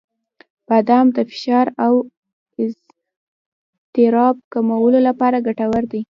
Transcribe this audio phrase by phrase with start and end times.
[0.67, 1.93] •بادام د فشار او
[2.63, 5.99] اضطراب کمولو لپاره ګټور دي.